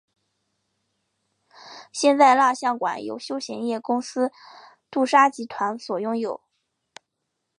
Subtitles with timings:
[1.91, 4.31] 现在蜡像馆由休闲业公司
[4.89, 6.41] 杜莎集团所拥有。